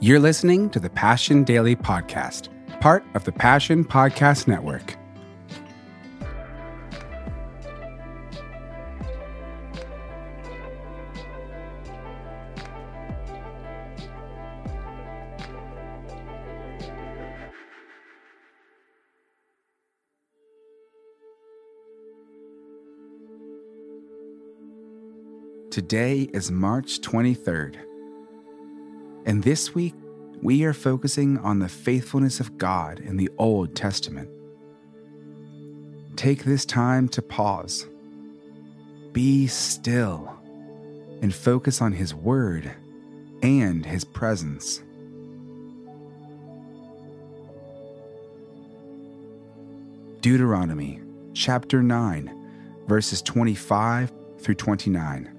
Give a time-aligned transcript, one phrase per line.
[0.00, 4.94] You're listening to the Passion Daily Podcast, part of the Passion Podcast Network.
[25.72, 27.87] Today is March 23rd.
[29.28, 29.92] And this week,
[30.40, 34.30] we are focusing on the faithfulness of God in the Old Testament.
[36.16, 37.86] Take this time to pause,
[39.12, 40.34] be still,
[41.20, 42.74] and focus on His Word
[43.42, 44.82] and His presence.
[50.22, 51.02] Deuteronomy
[51.34, 55.37] chapter 9, verses 25 through 29.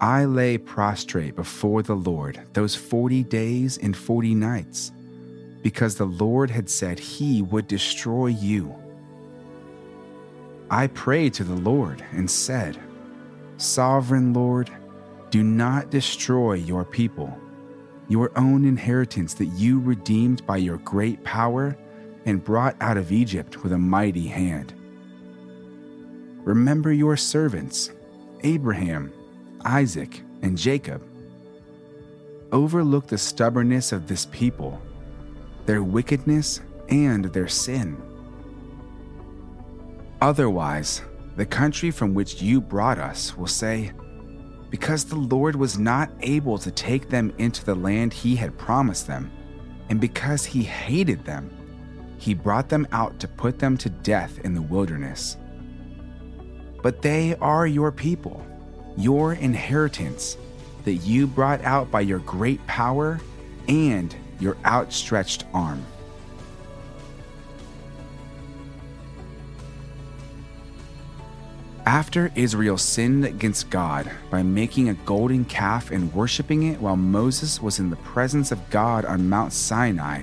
[0.00, 4.92] I lay prostrate before the Lord those 40 days and 40 nights,
[5.62, 8.74] because the Lord had said he would destroy you.
[10.70, 12.78] I prayed to the Lord and said,
[13.58, 14.70] Sovereign Lord,
[15.28, 17.36] do not destroy your people,
[18.08, 21.76] your own inheritance that you redeemed by your great power
[22.24, 24.72] and brought out of Egypt with a mighty hand.
[26.42, 27.90] Remember your servants,
[28.42, 29.12] Abraham
[29.64, 31.02] Isaac, and Jacob.
[32.52, 34.80] Overlook the stubbornness of this people,
[35.66, 38.00] their wickedness, and their sin.
[40.20, 41.02] Otherwise,
[41.36, 43.92] the country from which you brought us will say,
[44.68, 49.06] Because the Lord was not able to take them into the land he had promised
[49.06, 49.30] them,
[49.88, 51.50] and because he hated them,
[52.18, 55.36] he brought them out to put them to death in the wilderness.
[56.82, 58.44] But they are your people
[58.96, 60.36] your inheritance
[60.84, 63.20] that you brought out by your great power
[63.68, 65.84] and your outstretched arm.
[71.86, 77.60] After Israel sinned against God by making a golden calf and worshiping it while Moses
[77.60, 80.22] was in the presence of God on Mount Sinai,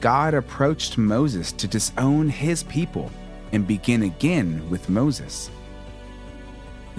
[0.00, 3.10] God approached Moses to disown his people
[3.52, 5.50] and begin again with Moses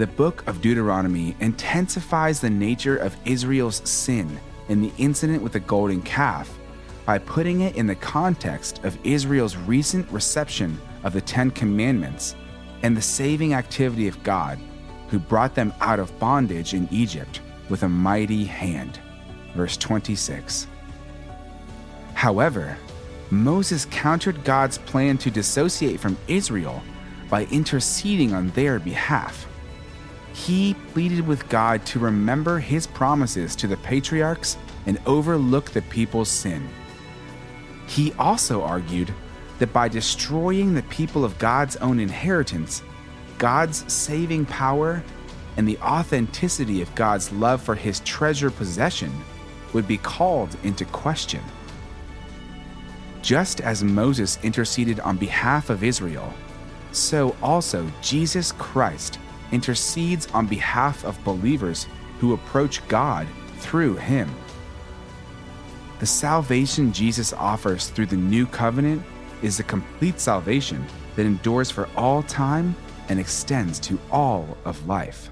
[0.00, 4.40] the book of Deuteronomy intensifies the nature of Israel's sin
[4.70, 6.58] in the incident with the golden calf
[7.04, 12.34] by putting it in the context of Israel's recent reception of the Ten Commandments
[12.82, 14.58] and the saving activity of God,
[15.10, 18.98] who brought them out of bondage in Egypt with a mighty hand.
[19.54, 20.66] Verse 26.
[22.14, 22.74] However,
[23.28, 26.82] Moses countered God's plan to dissociate from Israel
[27.28, 29.46] by interceding on their behalf
[30.32, 36.28] he pleaded with God to remember his promises to the patriarchs and overlook the people's
[36.28, 36.68] sin.
[37.86, 39.12] He also argued
[39.58, 42.82] that by destroying the people of God's own inheritance,
[43.38, 45.02] God's saving power
[45.56, 49.12] and the authenticity of God's love for his treasure possession
[49.72, 51.42] would be called into question.
[53.22, 56.32] Just as Moses interceded on behalf of Israel,
[56.92, 59.18] so also Jesus Christ
[59.52, 61.86] intercedes on behalf of believers
[62.18, 63.26] who approach God
[63.58, 64.30] through him.
[65.98, 69.02] The salvation Jesus offers through the new covenant
[69.42, 70.84] is a complete salvation
[71.16, 72.74] that endures for all time
[73.08, 75.30] and extends to all of life.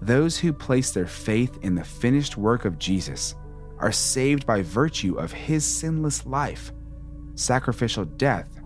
[0.00, 3.34] Those who place their faith in the finished work of Jesus
[3.78, 6.72] are saved by virtue of his sinless life,
[7.34, 8.60] sacrificial death,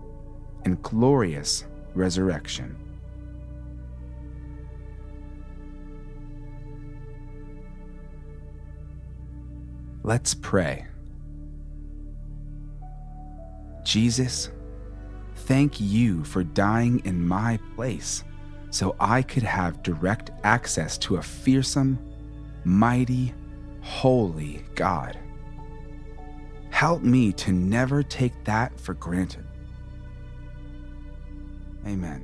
[0.65, 2.75] and glorious resurrection.
[10.03, 10.85] Let's pray.
[13.83, 14.49] Jesus,
[15.35, 18.23] thank you for dying in my place
[18.69, 21.99] so I could have direct access to a fearsome,
[22.63, 23.33] mighty,
[23.81, 25.17] holy God.
[26.69, 29.45] Help me to never take that for granted.
[31.85, 32.23] Amen.